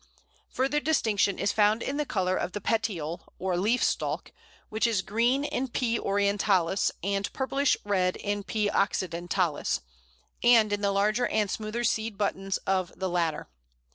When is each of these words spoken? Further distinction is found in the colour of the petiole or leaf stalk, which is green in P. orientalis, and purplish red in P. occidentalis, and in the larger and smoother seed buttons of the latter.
Further 0.49 0.79
distinction 0.79 1.37
is 1.37 1.51
found 1.51 1.83
in 1.83 1.97
the 1.97 2.07
colour 2.07 2.35
of 2.35 2.53
the 2.53 2.59
petiole 2.59 3.21
or 3.37 3.55
leaf 3.55 3.83
stalk, 3.83 4.31
which 4.69 4.87
is 4.87 5.03
green 5.03 5.43
in 5.43 5.67
P. 5.67 5.99
orientalis, 5.99 6.91
and 7.03 7.31
purplish 7.33 7.77
red 7.83 8.15
in 8.15 8.41
P. 8.41 8.67
occidentalis, 8.67 9.81
and 10.41 10.73
in 10.73 10.81
the 10.81 10.91
larger 10.91 11.27
and 11.27 11.51
smoother 11.51 11.83
seed 11.83 12.17
buttons 12.17 12.57
of 12.65 12.91
the 12.97 13.09
latter. 13.09 13.47